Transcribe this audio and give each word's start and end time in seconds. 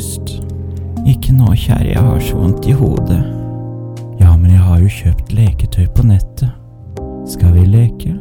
lyst. 0.00 0.40
Ikke 1.08 1.34
nå, 1.34 1.52
kjære, 1.56 1.92
jeg 1.92 2.00
har 2.00 2.24
så 2.24 2.38
vondt 2.40 2.66
i 2.68 2.74
hodet. 2.76 3.20
Ja, 4.20 4.32
men 4.36 4.52
jeg 4.54 4.62
har 4.64 4.80
jo 4.80 4.88
kjøpt 4.96 5.32
leketøy 5.36 5.86
på 5.96 6.06
nettet. 6.08 6.50
Skal 7.28 7.52
vi 7.54 7.66
leke? 7.68 8.16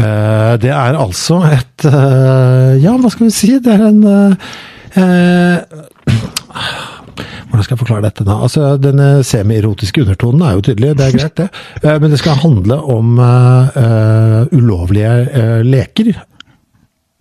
Uh, 0.00 0.56
det 0.62 0.70
er 0.72 0.96
altså 0.96 1.40
et 1.44 1.84
uh, 1.84 2.72
Ja, 2.80 2.94
hva 2.96 3.10
skal 3.12 3.26
vi 3.26 3.32
si? 3.34 3.50
Det 3.60 3.74
er 3.74 3.82
en 3.88 3.98
uh, 4.06 4.32
Hvordan 7.50 7.64
skal 7.66 7.74
jeg 7.74 7.80
forklare 7.82 8.06
dette, 8.06 8.24
da? 8.24 8.38
Altså, 8.46 8.76
Den 8.80 9.02
semi-erotiske 9.26 10.04
undertonen 10.04 10.46
er 10.46 10.56
jo 10.56 10.64
tydelig, 10.70 10.94
det 10.96 11.06
er 11.06 11.16
greit, 11.18 11.40
det. 11.40 11.48
Men 12.00 12.12
det 12.12 12.20
skal 12.22 12.38
handle 12.40 12.78
om 12.94 13.18
uh, 13.18 14.46
ulovlige 14.56 15.14
uh, 15.34 15.60
leker. 15.66 16.14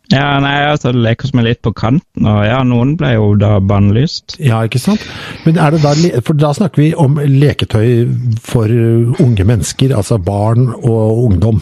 Ja, 0.10 0.40
nei, 0.42 0.56
altså, 0.66 0.90
det 0.94 1.04
leker 1.06 1.30
meg 1.38 1.46
litt 1.46 1.60
på 1.66 1.74
kanten, 1.78 2.26
og 2.26 2.40
ja, 2.48 2.64
noen 2.66 2.96
ble 2.98 3.12
jo 3.14 3.28
da 3.38 3.60
bannlyst. 3.62 4.40
Ja, 4.42 4.64
ikke 4.66 4.82
sant? 4.82 5.04
Men 5.46 5.60
er 5.62 5.76
det 5.76 5.84
da, 5.84 5.94
for 6.26 6.40
da 6.40 6.50
snakker 6.58 6.82
vi 6.82 6.90
om 6.98 7.20
leketøy 7.22 8.40
for 8.42 8.74
unge 9.22 9.46
mennesker, 9.46 9.94
altså 9.94 10.18
barn 10.18 10.72
og 10.80 11.26
ungdom. 11.28 11.62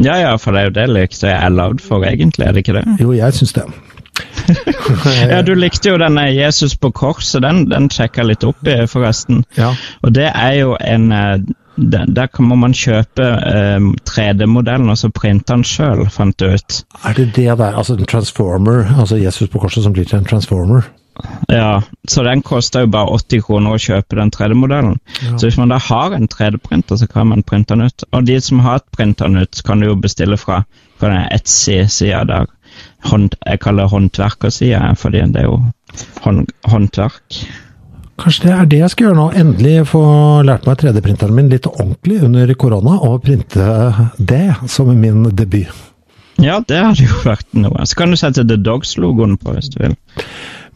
Ja, 0.00 0.16
ja, 0.16 0.36
for 0.40 0.56
det 0.56 0.62
er 0.62 0.70
jo 0.70 0.76
det 0.80 0.90
leketøy 0.94 1.32
er 1.34 1.52
lagd 1.52 1.84
for, 1.84 2.04
egentlig, 2.08 2.48
er 2.48 2.56
det 2.56 2.64
ikke 2.64 2.78
det? 2.80 2.86
Jo, 3.04 3.12
jeg 3.16 3.36
syns 3.36 3.58
det. 3.60 3.68
Ja, 5.32 5.40
du 5.42 5.54
likte 5.56 5.92
jo 5.92 5.98
denne 6.00 6.26
Jesus 6.32 6.74
på 6.76 6.90
korset, 6.94 7.42
den, 7.44 7.66
den 7.70 7.88
sjekka 7.92 8.24
litt 8.26 8.44
opp 8.44 8.60
i, 8.68 8.82
forresten. 8.90 9.44
Ja. 9.56 9.72
Og 10.02 10.12
det 10.16 10.28
er 10.28 10.56
jo 10.58 10.74
en 10.80 11.12
eh, 11.16 11.36
Der, 11.76 12.04
der 12.04 12.42
må 12.44 12.56
man 12.60 12.74
kjøpe 12.76 13.24
eh, 13.24 13.84
3D-modellen 14.08 14.92
og 14.92 14.98
så 15.00 15.08
printe 15.14 15.54
den 15.54 15.64
sjøl, 15.64 16.04
fant 16.12 16.36
du 16.40 16.50
ut. 16.52 16.82
Er 17.04 17.16
det 17.16 17.30
det 17.36 17.46
der, 17.58 17.70
altså 17.72 17.96
en 17.96 18.06
transformer, 18.06 18.84
altså 18.98 19.16
Jesus 19.16 19.48
på 19.48 19.62
korset 19.62 19.86
som 19.86 19.94
blir 19.96 20.04
til 20.04 20.20
en 20.20 20.28
transformer? 20.28 20.90
Ja, 21.48 21.82
så 22.08 22.22
den 22.22 22.42
koster 22.42 22.84
jo 22.84 22.90
bare 22.92 23.12
80 23.18 23.44
kroner 23.46 23.74
å 23.74 23.80
kjøpe 23.80 24.16
den 24.16 24.30
3D-modellen. 24.32 24.96
Så 25.36 25.46
hvis 25.46 25.58
man 25.60 25.72
da 25.72 25.78
har 25.82 26.14
en 26.16 26.28
3D-printer, 26.28 26.98
så 26.98 27.08
kan 27.10 27.28
man 27.28 27.44
printe 27.46 27.76
den 27.76 27.88
ut. 27.88 28.04
Og 28.12 28.24
de 28.26 28.38
som 28.40 28.62
har 28.64 28.84
printa 28.96 29.28
den 29.28 29.42
ut, 29.44 29.62
kan 29.66 29.80
du 29.80 29.90
jo 29.90 29.98
bestille 30.00 30.38
fra, 30.40 30.62
fra 31.00 31.12
den 31.12 31.28
Etsy-sida 31.36 32.24
der. 32.28 32.48
Hånd, 33.04 33.34
jeg 33.44 33.60
kaller 33.60 33.84
det 33.84 33.92
håndverkersida, 33.92 34.94
fordi 34.96 35.26
det 35.34 35.42
er 35.42 35.50
jo 35.50 35.58
hånd, 36.24 36.46
håndverk. 36.64 37.42
Kanskje 38.22 38.46
det 38.46 38.52
er 38.54 38.68
det 38.70 38.80
jeg 38.80 38.92
skal 38.92 39.08
gjøre 39.08 39.18
nå, 39.18 39.28
endelig 39.40 39.76
få 39.90 40.02
lært 40.46 40.66
meg 40.68 40.78
3D-printeren 40.78 41.34
min 41.34 41.50
litt 41.50 41.66
ordentlig 41.66 42.20
under 42.28 42.52
korona, 42.54 42.98
og 43.02 43.22
printe 43.24 43.66
det 44.18 44.44
som 44.70 44.92
min 44.94 45.24
debut. 45.34 45.72
Ja, 46.42 46.60
det 46.66 46.78
hadde 46.78 47.06
jo 47.06 47.22
vært 47.26 47.48
noe. 47.58 47.84
Så 47.86 47.98
kan 47.98 48.14
du 48.14 48.18
sette 48.18 48.46
The 48.46 48.58
Dogs-logoen 48.62 49.36
på 49.42 49.56
hvis 49.56 49.72
du 49.74 49.82
vil. 49.82 49.98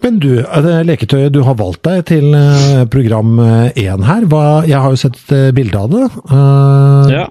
Men 0.05 0.19
du, 0.21 0.31
det 0.43 0.75
leketøyet 0.91 1.33
du 1.33 1.41
har 1.47 1.57
valgt 1.59 1.87
deg 1.87 2.03
til 2.11 2.35
eh, 2.37 2.85
program 2.93 3.39
1 3.41 4.05
her, 4.07 4.27
hva, 4.29 4.45
jeg 4.69 4.83
har 4.83 4.93
jo 4.93 5.01
sett 5.01 5.19
eh, 5.33 5.49
bilde 5.57 5.81
av 5.81 5.95
det. 5.95 6.07
Uh, 6.29 7.15
Ja. 7.15 7.27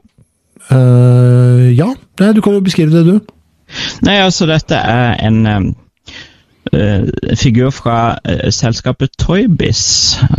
Uh, 0.65 1.69
ja, 1.77 1.91
du 2.17 2.39
kan 2.41 2.55
jo 2.55 2.63
beskrive 2.65 2.89
det, 2.95 3.05
du. 3.05 3.35
Nei, 4.05 4.19
altså 4.21 4.47
dette 4.49 4.77
er 4.77 5.17
en 5.25 5.41
eh, 5.49 5.65
figur 7.37 7.71
fra 7.71 8.17
eh, 8.23 8.49
selskapet 8.51 9.13
Toybiz, 9.21 9.81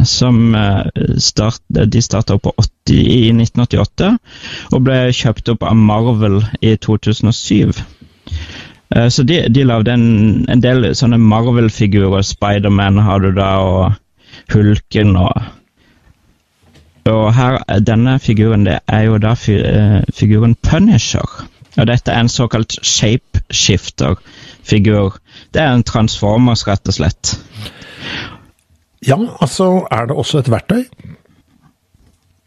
som 0.05 0.55
eh, 0.55 0.87
start, 1.19 1.63
de 1.69 2.03
starta 2.03 2.37
opp 2.37 2.47
på 2.49 2.55
80, 2.57 3.01
i 3.01 3.33
1988 3.35 4.13
og 4.73 4.87
ble 4.87 4.99
kjøpt 5.17 5.53
opp 5.55 5.67
av 5.67 5.77
Marvel 5.79 6.41
i 6.61 6.77
2007. 6.77 7.75
Eh, 8.95 9.09
så 9.09 9.23
de, 9.23 9.43
de 9.49 9.67
lagde 9.67 9.95
en, 9.95 10.09
en 10.51 10.63
del 10.63 10.91
sånne 10.95 11.19
Marvel-figurer. 11.23 12.25
Spiderman 12.27 13.01
har 13.03 13.23
du 13.25 13.33
da, 13.37 13.53
og 13.61 14.53
Hulken 14.53 15.17
og 15.19 15.53
og 17.07 17.29
her, 17.37 17.61
denne 17.87 18.17
figuren 18.19 18.65
det 18.67 18.81
er 18.91 19.05
jo 19.07 19.19
da 19.23 19.37
fi, 19.39 19.55
eh, 19.63 20.01
figuren 20.11 20.57
Punisher. 20.59 21.45
Og 21.77 21.87
dette 21.87 22.11
er 22.11 22.25
en 22.25 22.29
såkalt 22.33 22.75
shapeshifter-figur. 23.57 25.19
Det 25.55 25.63
er 25.63 25.75
en 25.75 25.85
Transformers, 25.87 26.67
rett 26.69 26.89
og 26.89 26.97
slett. 26.99 27.37
Ja, 29.07 29.19
altså 29.41 29.87
er 29.93 30.09
det 30.09 30.17
også 30.17 30.43
et 30.43 30.51
verktøy. 30.51 30.85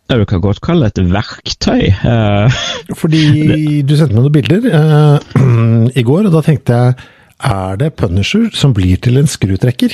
Ja, 0.09 0.17
Du 0.17 0.25
kan 0.25 0.41
godt 0.41 0.61
kalle 0.65 0.89
det 0.89 0.97
et 0.97 1.13
verktøy. 1.13 1.85
Eh, 1.91 2.59
Fordi 2.97 3.81
du 3.87 3.95
sendte 3.95 4.15
meg 4.15 4.23
noen 4.23 4.33
bilder 4.33 4.69
eh, 4.73 5.95
i 5.95 6.03
går, 6.03 6.25
og 6.27 6.33
da 6.33 6.41
tenkte 6.45 6.79
jeg 6.79 7.09
er 7.39 7.77
det 7.79 7.93
Punisher 7.95 8.49
som 8.51 8.73
blir 8.75 8.97
til 8.99 9.17
en 9.21 9.29
skrutrekker? 9.29 9.93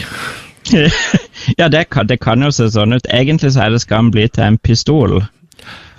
ja, 1.60 1.68
det 1.70 1.90
kan, 1.94 2.08
det 2.10 2.18
kan 2.24 2.42
jo 2.42 2.50
se 2.56 2.72
sånn 2.74 2.96
ut. 2.96 3.06
Egentlig 3.14 3.52
så 3.54 3.68
er 3.68 3.76
det 3.76 3.84
skal 3.84 4.06
han 4.06 4.14
bli 4.16 4.26
til 4.34 4.48
en 4.48 4.58
pistol. 4.58 5.20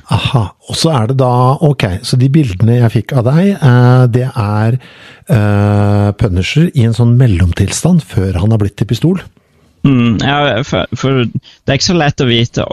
Aha, 0.06 0.43
og 0.71 0.77
så 0.78 0.93
er 0.94 1.09
det 1.11 1.17
da 1.19 1.28
Ok, 1.67 1.83
så 2.06 2.19
de 2.21 2.28
bildene 2.31 2.78
jeg 2.78 2.93
fikk 2.94 3.15
av 3.19 3.25
deg, 3.27 3.56
eh, 3.56 4.05
det 4.15 4.28
er 4.28 4.77
uh, 4.78 6.12
Punisher 6.21 6.69
i 6.75 6.84
en 6.87 6.94
sånn 6.94 7.17
mellomtilstand 7.19 8.05
før 8.06 8.39
han 8.39 8.55
har 8.55 8.62
blitt 8.62 8.77
til 8.78 8.87
pistol. 8.87 9.19
Mm, 9.87 10.19
ja, 10.22 10.62
for, 10.66 10.87
for 10.99 11.27
det 11.27 11.71
er 11.71 11.78
ikke 11.78 11.89
så 11.91 11.99
lett 11.99 12.22
å 12.22 12.28
vite 12.28 12.65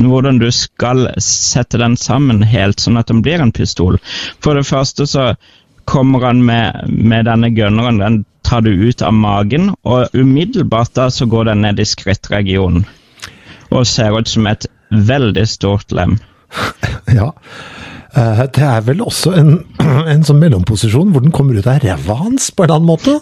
hvordan 0.00 0.38
du 0.40 0.46
skal 0.54 1.08
sette 1.20 1.80
den 1.80 1.96
sammen 2.00 2.44
helt, 2.44 2.80
sånn 2.80 3.00
at 3.00 3.10
den 3.12 3.24
blir 3.24 3.40
en 3.40 3.52
pistol. 3.52 3.98
For 4.44 4.56
det 4.56 4.66
første 4.68 5.08
så 5.08 5.32
kommer 5.88 6.24
han 6.28 6.40
med, 6.44 6.88
med 6.88 7.28
denne 7.28 7.52
gunneren, 7.52 8.00
den 8.00 8.22
tar 8.44 8.64
du 8.64 8.72
ut 8.72 9.02
av 9.04 9.12
magen, 9.16 9.72
og 9.88 10.12
umiddelbart 10.16 10.94
da 10.96 11.10
så 11.12 11.28
går 11.28 11.50
den 11.50 11.64
ned 11.64 11.80
i 11.80 11.88
skrittregionen. 11.88 12.84
Og 13.72 13.88
ser 13.88 14.16
ut 14.16 14.28
som 14.30 14.48
et 14.48 14.68
veldig 14.88 15.44
stort 15.48 15.92
lem. 15.92 16.16
Ja. 17.18 17.30
Eh, 18.14 18.42
det 18.54 18.62
er 18.62 18.82
vel 18.86 19.02
også 19.02 19.34
en, 19.38 19.54
en 20.12 20.24
sånn 20.26 20.40
mellomposisjon 20.42 21.12
hvor 21.14 21.24
den 21.24 21.34
kommer 21.34 21.58
ut 21.58 21.68
av 21.70 21.82
ræva 21.84 22.18
hans, 22.22 22.50
på 22.54 22.66
en 22.66 22.76
annen 22.76 22.88
måte. 22.88 23.18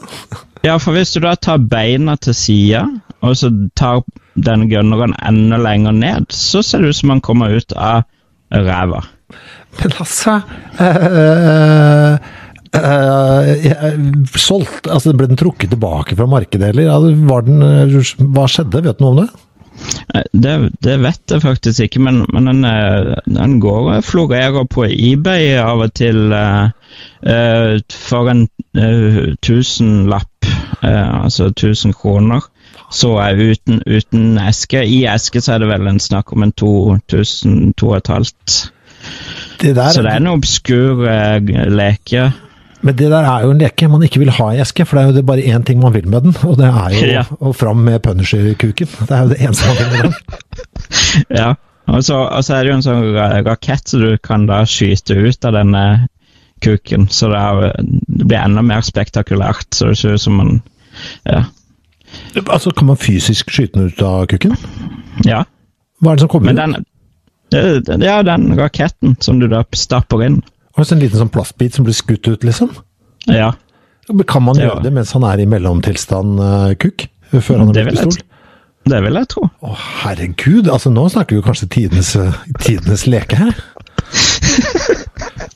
Ja, 0.62 0.76
for 0.78 0.94
hvis 0.94 1.14
du 1.16 1.22
da 1.24 1.34
tar 1.34 1.62
beina 1.70 2.14
til 2.22 2.36
sida, 2.38 2.84
og 3.22 3.38
så 3.38 3.50
tar 3.78 4.04
den 4.46 4.68
gunneren 4.70 5.16
enda 5.26 5.58
lenger 5.60 5.96
ned, 5.96 6.28
så 6.32 6.62
ser 6.64 6.82
det 6.82 6.92
ut 6.92 7.00
som 7.00 7.14
han 7.16 7.24
kommer 7.24 7.56
ut 7.56 7.74
av 7.74 8.04
ræva. 8.52 9.02
Men 9.80 9.94
altså 10.02 10.34
øh, 10.84 12.18
øh, 12.76 14.26
Solgt 14.36 14.88
Altså, 14.92 15.14
ble 15.16 15.30
den 15.30 15.40
trukket 15.40 15.72
tilbake 15.72 16.16
fra 16.18 16.26
markedet, 16.28 16.68
eller 16.74 16.90
ja, 16.90 16.98
var 17.30 17.46
den, 17.46 17.62
eh, 17.64 18.12
hva 18.34 18.44
skjedde? 18.50 18.84
Vet 18.84 19.00
du 19.00 19.06
noe 19.06 19.14
om 19.14 19.22
det? 19.22 19.30
Eh, 20.14 20.22
Det, 20.32 20.70
det 20.82 21.00
vet 21.02 21.30
jeg 21.30 21.42
faktisk 21.42 21.80
ikke, 21.80 22.00
men, 22.00 22.24
men 22.32 22.46
den, 22.46 22.64
eh, 22.64 23.14
den 23.26 23.60
går 23.60 23.90
og 23.96 24.04
florerer 24.04 24.64
på 24.64 24.86
eBay 24.88 25.56
av 25.60 25.84
og 25.84 25.92
til 25.94 26.32
uh, 26.32 26.70
eh, 27.22 27.80
for 27.90 28.30
en 28.30 28.46
tusenlapp, 29.42 30.48
uh, 30.82 31.24
altså 31.24 31.50
1000 31.52 31.94
kroner. 31.94 32.40
Så 32.92 33.14
er 33.16 33.40
uten, 33.40 33.80
uten 33.86 34.38
eske. 34.38 34.84
I 34.84 35.04
eske 35.08 35.40
så 35.40 35.54
er 35.54 35.62
det 35.62 35.68
vel 35.68 35.88
en 35.88 36.00
snakk 36.00 36.32
om 36.32 36.42
en 36.42 36.52
2000, 36.52 37.74
2500. 37.80 38.72
Det 39.62 39.76
der, 39.76 39.88
Så 39.88 40.02
det 40.02 40.12
er 40.12 40.20
en 40.20 40.26
obskur 40.26 41.04
uh, 41.04 41.38
leke. 41.72 42.32
Men 42.82 42.96
det 42.98 43.10
der 43.12 43.22
er 43.28 43.44
jo 43.44 43.50
en 43.54 43.60
leke 43.62 43.88
man 43.88 44.02
ikke 44.02 44.18
vil 44.22 44.30
ha 44.34 44.46
i 44.56 44.60
eske, 44.62 44.84
for 44.88 44.98
det 44.98 45.02
er 45.04 45.20
jo 45.20 45.26
bare 45.28 45.44
én 45.54 45.62
ting 45.66 45.78
man 45.82 45.94
vil 45.94 46.08
med 46.10 46.24
den, 46.26 46.34
og 46.48 46.56
det 46.58 46.66
er 46.66 46.94
jo 46.96 47.10
Ja. 47.16 47.22
å 47.40 47.52
fram 47.54 47.84
med 47.86 48.00
Punisher-kuken. 48.02 48.88
Det 49.06 49.10
er 49.14 49.22
jo 49.22 49.28
det 49.34 49.38
eneste 49.40 49.68
man 49.68 49.76
vil 49.78 49.92
med 49.92 50.02
den. 50.02 50.14
Ja. 51.38 51.52
Og 51.92 52.04
så, 52.06 52.16
og 52.30 52.44
så 52.46 52.54
er 52.56 52.62
det 52.64 52.70
jo 52.72 52.76
en 52.78 52.84
sånn 52.86 53.46
rakett 53.46 53.88
som 53.90 54.00
du 54.02 54.16
kan 54.22 54.46
da 54.46 54.60
skyte 54.66 55.16
ut 55.18 55.44
av 55.48 55.54
denne 55.56 55.84
kuken, 56.62 57.08
så 57.10 57.30
det, 57.32 57.40
er, 57.42 57.72
det 58.06 58.26
blir 58.30 58.38
enda 58.38 58.62
mer 58.62 58.84
spektakulært. 58.86 59.66
Så 59.74 59.90
det 59.90 59.98
ser 59.98 60.14
ut 60.18 60.22
som 60.22 60.38
man 60.38 60.52
Ja. 61.26 61.44
Altså, 62.46 62.70
kan 62.76 62.86
man 62.90 62.98
fysisk 63.00 63.50
skyte 63.50 63.78
den 63.80 63.90
ut 63.90 64.02
av 64.06 64.26
kuken? 64.30 64.54
ja. 65.26 65.42
Hva 66.02 66.12
er 66.12 66.18
det 66.18 66.24
som 66.24 66.30
kommer 66.32 66.52
Men 66.52 66.58
ut? 66.74 66.84
den 67.52 67.94
det 67.98 68.08
er 68.08 68.22
den 68.24 68.46
raketten 68.56 69.16
som 69.20 69.38
du 69.40 69.44
da 69.52 69.58
stapper 69.76 70.22
inn. 70.24 70.38
Altså 70.76 70.94
en 70.96 71.00
liten 71.02 71.18
sånn 71.20 71.30
plastbit 71.32 71.74
som 71.76 71.84
blir 71.84 71.94
skutt 71.96 72.28
ut, 72.28 72.44
liksom? 72.44 72.70
Ja. 73.28 73.52
Kan 74.26 74.42
man 74.42 74.56
Det 74.56 74.64
gjøre 74.64 74.74
var- 74.76 74.82
det 74.82 74.92
mens 74.92 75.12
han 75.12 75.24
er 75.24 75.38
i 75.40 75.46
mellomtilstand 75.46 76.40
uh, 76.40 76.74
kuk? 76.74 77.08
Før 77.32 77.58
han 77.58 77.68
har 77.74 77.90
pistol? 77.90 78.16
Det 78.84 78.98
vil 79.04 79.14
jeg 79.14 79.28
tro. 79.30 79.44
Å, 79.62 79.74
herregud! 80.02 80.66
Altså, 80.68 80.90
nå 80.90 81.04
snakker 81.12 81.36
vi 81.38 81.42
kanskje 81.46 81.68
tidenes, 81.70 82.16
tidenes 82.64 83.04
leke 83.06 83.36
her. 83.38 83.54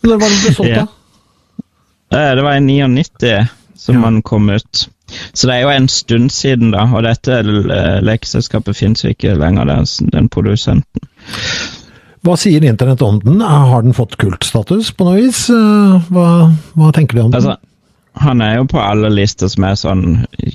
Når 0.07 0.21
var 0.21 0.29
det 0.31 0.39
ble 0.45 0.53
solgt, 0.55 0.71
Ja. 0.71 0.85
da? 0.85 0.87
Eh, 2.17 2.35
Det 2.37 2.43
var 2.47 2.53
i 2.55 2.61
99 2.61 3.49
som 3.77 3.95
Ja. 3.97 4.01
man 4.01 4.23
kom 4.23 4.49
ut. 4.51 4.89
Så 5.35 5.47
det 5.47 5.55
er 5.57 5.61
jo 5.63 5.69
en 5.71 5.89
stund 5.89 6.31
siden, 6.33 6.71
da. 6.73 6.85
Og 6.95 7.03
dette 7.03 7.29
eh, 7.41 8.01
lekeselskapet 8.01 8.77
fins 8.77 9.03
jo 9.05 9.11
ikke 9.11 9.35
lenger, 9.39 9.65
den, 9.67 9.85
den 10.13 10.29
produsenten. 10.29 11.01
Hva 12.27 12.35
sier 12.35 12.65
internett 12.67 13.03
om 13.07 13.21
den? 13.23 13.39
Har 13.41 13.85
den 13.87 13.95
fått 13.95 14.17
kultstatus 14.19 14.89
på 14.99 15.07
noe 15.07 15.21
vis? 15.21 15.45
Eh, 15.53 16.11
Hva, 16.11 16.27
hva 16.75 16.89
tenker 16.97 17.15
du 17.15 17.23
om 17.23 17.31
den? 17.31 17.39
Altså, 17.39 17.55
Han 18.19 18.41
er 18.41 18.57
jo 18.57 18.65
på 18.73 18.81
alle 18.81 19.11
lister 19.13 19.47
som 19.53 19.67
er 19.69 19.77
sånn 19.77 20.05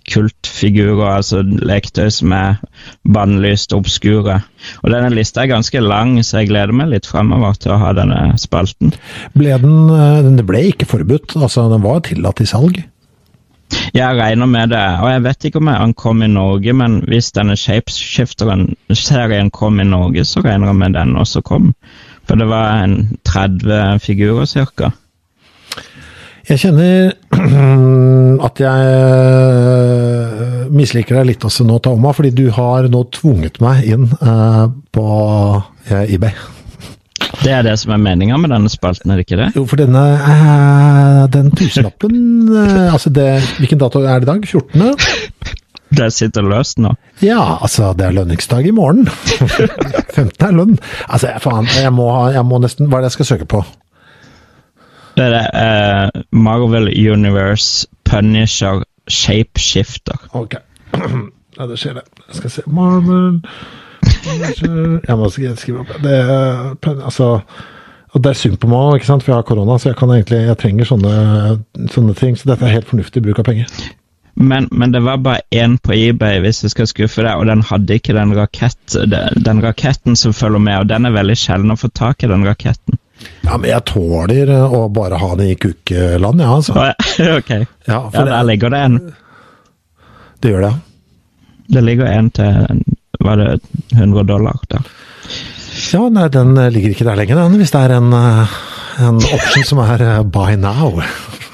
kultfigurer, 0.09 1.05
altså 1.19 1.43
leketøy 1.45 2.09
som 2.11 2.33
er 2.33 2.57
bannlyst 3.05 3.75
obskure. 3.77 4.39
Og 4.81 4.91
denne 4.91 5.13
lista 5.13 5.43
er 5.43 5.51
ganske 5.53 5.79
lang, 5.85 6.15
så 6.25 6.41
jeg 6.41 6.49
gleder 6.49 6.73
meg 6.75 6.89
litt 6.91 7.07
fremover 7.07 7.55
til 7.61 7.75
å 7.75 7.79
ha 7.83 7.93
denne 7.95 8.33
spalten. 8.41 8.91
Ble 9.37 9.55
den, 9.61 9.77
eh, 9.93 10.23
den 10.25 10.41
ble 10.43 10.65
ikke 10.73 10.89
forbudt, 10.89 11.37
altså 11.37 11.69
den 11.71 11.85
var 11.85 12.01
tillatt 12.09 12.41
i 12.41 12.49
salg? 12.49 12.81
Jeg 13.91 14.15
regner 14.15 14.47
med 14.47 14.71
det, 14.71 14.83
og 15.03 15.09
jeg 15.11 15.23
vet 15.25 15.45
ikke 15.47 15.59
om 15.59 15.67
han 15.67 15.93
kom 15.99 16.21
i 16.23 16.29
Norge, 16.31 16.73
men 16.73 17.01
hvis 17.11 17.33
denne 17.35 17.57
Shapeshifteren-serien 17.59 19.51
kom 19.51 19.81
i 19.83 19.87
Norge, 19.87 20.23
så 20.25 20.43
regner 20.45 20.71
jeg 20.71 20.79
med 20.79 20.95
den 20.95 21.17
også 21.19 21.43
kom. 21.43 21.73
For 22.29 22.39
det 22.39 22.47
var 22.47 22.85
en 22.85 23.17
30 23.27 23.99
figurer 23.99 24.47
cirka. 24.47 24.93
Jeg 26.49 26.59
kjenner 26.63 27.11
at 28.47 28.61
jeg 28.63 28.87
eh, 28.95 30.63
misliker 30.73 31.19
deg 31.19 31.29
litt 31.33 31.45
også 31.47 31.67
nå, 31.67 31.77
Taoma, 31.83 32.15
fordi 32.15 32.31
du 32.35 32.47
har 32.55 32.87
nå 32.91 33.03
tvunget 33.13 33.59
meg 33.63 33.85
inn 33.91 34.07
eh, 34.07 34.65
på 34.95 35.05
eh, 35.91 36.15
eBay. 36.15 36.33
Det 37.41 37.51
er 37.51 37.63
det 37.65 37.73
som 37.81 37.93
er 37.95 38.01
meninga 38.01 38.37
med 38.37 38.51
denne 38.53 38.69
spalten, 38.69 39.11
er 39.11 39.17
det 39.17 39.25
ikke 39.25 39.39
det? 39.39 39.47
Jo, 39.57 39.63
for 39.69 39.81
denne 39.81 40.01
uh, 40.21 41.23
den 41.33 41.49
tusenlappen 41.57 42.51
uh, 42.51 42.93
altså 42.93 43.09
det, 43.09 43.41
Hvilken 43.57 43.81
dato 43.81 44.03
er 44.05 44.21
det 44.21 44.27
i 44.27 44.31
dag? 44.33 44.45
14.? 44.45 45.57
Det 45.91 46.05
sitter 46.15 46.45
løst 46.47 46.77
nå. 46.79 46.93
Ja, 47.19 47.57
altså, 47.59 47.89
det 47.91 48.05
er 48.05 48.13
lønningsdag 48.15 48.63
i 48.63 48.71
morgen. 48.71 49.09
15 50.15 50.45
er 50.47 50.53
lønn. 50.55 50.77
Altså, 51.03 51.33
faen, 51.43 51.67
jeg 51.75 51.91
må, 51.91 52.07
jeg 52.31 52.45
må 52.47 52.61
nesten 52.63 52.87
Hva 52.87 53.01
er 53.01 53.03
det 53.03 53.09
jeg 53.09 53.17
skal 53.17 53.29
søke 53.33 53.47
på? 53.51 53.59
Det 55.17 55.25
er 55.25 55.33
det, 55.35 55.41
eh, 55.59 56.23
Marvel 56.31 56.87
Universe 56.87 57.89
Punisher 58.07 58.85
Shapeshifter. 59.07 60.27
Ok. 60.31 60.55
Ja, 61.59 61.65
det 61.67 61.75
skjer 61.77 61.97
det. 61.99 62.05
Jeg 62.29 62.37
skal 62.39 62.51
se 62.53 62.61
Marvel 62.71 63.41
Jeg 64.25 65.17
må 65.17 65.29
skrive 65.33 65.83
opp 65.83 65.93
det. 66.03 66.17
Altså 66.91 67.35
og 68.11 68.19
det 68.23 68.33
er 68.33 68.39
synd 68.41 68.57
på 68.59 68.67
meg 68.67 68.97
òg, 68.97 69.05
for 69.07 69.31
jeg 69.31 69.37
har 69.37 69.47
korona, 69.47 69.77
så 69.79 69.91
jeg, 69.91 69.97
kan 70.01 70.11
egentlig, 70.11 70.41
jeg 70.43 70.59
trenger 70.59 70.87
sånne, 70.89 71.11
sånne 71.93 72.15
ting. 72.19 72.35
Så 72.35 72.49
dette 72.49 72.67
er 72.67 72.75
helt 72.75 72.89
fornuftig 72.89 73.23
bruk 73.23 73.39
av 73.39 73.47
penger. 73.47 73.71
Men, 74.35 74.67
men 74.71 74.91
det 74.91 75.01
var 75.05 75.21
bare 75.23 75.43
én 75.55 75.77
på 75.79 75.93
eBay, 75.95 76.41
hvis 76.43 76.63
jeg 76.65 76.73
skal 76.73 76.89
skuffe 76.91 77.23
deg, 77.23 77.39
og 77.39 77.47
den 77.47 77.63
hadde 77.67 77.99
ikke 77.99 78.15
den 78.15 78.35
rakett, 78.35 78.97
den, 79.07 79.39
den 79.47 79.63
raketten 79.63 80.19
som 80.19 80.35
følger 80.35 80.63
med, 80.63 80.81
og 80.81 80.91
den 80.91 81.07
er 81.07 81.15
veldig 81.15 81.37
sjelden 81.39 81.71
å 81.71 81.79
få 81.79 81.91
tak 81.95 82.25
i, 82.25 82.31
den 82.31 82.43
raketten. 82.47 82.99
Ja, 83.45 83.55
men 83.55 83.69
jeg 83.69 83.85
tåler 83.87 84.49
eh, 84.49 84.75
å 84.75 84.85
bare 84.91 85.19
ha 85.21 85.33
det 85.39 85.51
i 85.53 85.57
kukkeland, 85.61 86.43
ja, 86.43 86.51
altså. 86.51 86.75
ok. 87.39 87.51
Ja, 87.87 87.99
Ja, 88.11 88.23
der 88.27 88.47
ligger 88.47 88.73
det 88.73 88.85
en. 88.89 89.01
det 90.41 90.51
gjør 90.51 90.65
det, 90.65 90.71
ja. 90.73 90.79
Det 91.71 91.83
ligger 91.87 92.09
en 92.11 92.31
til 92.35 92.81
Var 93.21 93.39
det 93.41 93.49
100 93.95 94.23
dollar 94.29 94.59
der? 94.71 94.85
Ja, 95.91 96.05
nei, 96.11 96.27
den 96.33 96.55
eh, 96.57 96.69
ligger 96.73 96.93
ikke 96.93 97.07
der 97.07 97.19
lenger, 97.19 97.41
den, 97.43 97.57
hvis 97.61 97.73
det 97.73 97.81
er 97.85 97.95
en, 97.97 98.11
eh, 98.17 98.55
en 99.07 99.21
option 99.21 99.67
som 99.67 99.81
er 99.85 100.05
by 100.23 100.31
buy 100.37 100.57
now. 100.59 101.01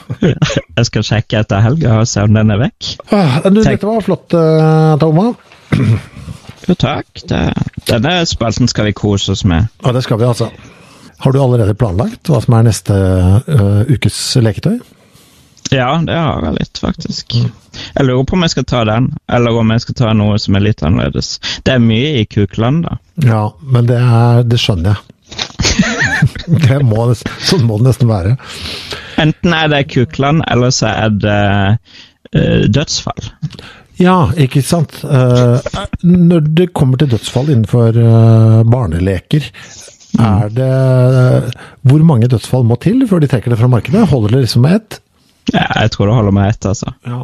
Jeg 0.77 0.87
skal 0.87 1.03
sjekke 1.03 1.41
etter 1.41 1.63
helga 1.65 1.97
og 2.01 2.07
se 2.07 2.23
om 2.23 2.33
den 2.37 2.53
er 2.53 2.61
vekk. 2.61 2.93
Ah, 3.11 3.41
du, 3.43 3.59
Tenk- 3.59 3.75
dette 3.75 3.89
var 3.89 4.05
flott, 4.05 4.29
Toma. 5.01 5.31
Jo, 6.67 6.75
takk. 6.75 7.11
Det, 7.27 7.41
denne 7.87 8.17
spalten 8.27 8.67
skal 8.71 8.89
vi 8.89 8.95
kose 8.97 9.35
oss 9.35 9.43
med. 9.47 9.67
Ja, 9.83 9.93
det 9.95 10.03
skal 10.07 10.19
vi, 10.19 10.27
altså. 10.27 10.49
Har 11.17 11.33
du 11.33 11.39
allerede 11.41 11.73
planlagt 11.77 12.29
hva 12.29 12.39
som 12.43 12.55
er 12.57 12.67
neste 12.67 12.93
uh, 12.93 13.87
ukes 13.89 14.19
leketøy? 14.43 14.77
Ja, 15.71 15.89
det 16.05 16.15
har 16.15 16.43
jeg 16.45 16.55
litt, 16.59 16.79
faktisk. 16.79 17.35
Jeg 17.35 18.05
lurer 18.05 18.25
på 18.27 18.37
om 18.37 18.45
jeg 18.45 18.53
skal 18.55 18.67
ta 18.69 18.83
den, 18.87 19.09
eller 19.31 19.57
om 19.59 19.73
jeg 19.73 19.83
skal 19.83 19.97
ta 19.99 20.13
noe 20.15 20.37
som 20.41 20.57
er 20.57 20.65
litt 20.69 20.83
annerledes. 20.85 21.37
Det 21.67 21.75
er 21.75 21.83
mye 21.83 22.13
i 22.21 22.25
Kukland, 22.29 22.85
da. 22.87 22.97
Ja, 23.25 23.43
men 23.61 23.89
det, 23.89 23.97
er, 23.99 24.43
det 24.47 24.59
skjønner 24.61 24.95
jeg. 24.95 25.13
det 26.67 26.79
må, 26.87 27.09
sånn 27.15 27.65
må 27.67 27.79
det 27.81 27.89
nesten 27.89 28.11
være. 28.11 28.37
Enten 29.19 29.57
er 29.57 29.73
det 29.73 29.87
Kukland, 29.91 30.45
eller 30.47 30.71
så 30.75 30.93
er 30.93 31.17
det 31.17 31.41
uh, 31.75 32.63
dødsfall. 32.69 33.27
Ja, 33.97 34.29
ikke 34.37 34.61
sant. 34.61 34.99
Uh, 35.03 35.57
når 36.05 36.47
det 36.59 36.71
kommer 36.77 37.01
til 37.01 37.11
dødsfall 37.11 37.51
innenfor 37.51 37.97
uh, 37.97 38.63
barneleker, 38.69 39.49
er 40.17 40.49
det 40.49 40.67
Hvor 41.85 42.01
mange 42.07 42.29
dødsfall 42.31 42.63
må 42.65 42.77
til 42.81 43.03
før 43.09 43.19
de 43.21 43.27
trekker 43.29 43.53
det 43.53 43.59
fra 43.59 43.67
markedet? 43.69 44.07
Holder 44.09 44.33
det 44.33 44.45
liksom 44.45 44.63
med 44.65 44.79
ett? 44.79 44.99
Ja, 45.53 45.65
jeg 45.81 45.91
tror 45.91 46.09
det 46.09 46.15
holder 46.15 46.31
med 46.35 46.49
ett, 46.49 46.65
altså. 46.65 46.93
Ja. 47.05 47.23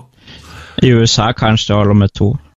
I 0.84 0.94
USA 0.94 1.31
kanskje 1.31 1.74
det 1.74 1.78
holder 1.78 1.94
med 1.94 2.14
to. 2.14 2.38